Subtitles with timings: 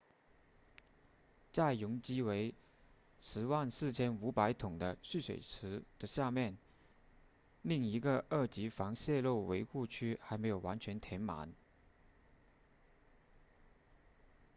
[1.51, 2.55] 在容积为
[3.21, 6.57] 104,500 桶的蓄水池的下面
[7.61, 11.53] 另一个二级防泄漏围护区还没有完全填满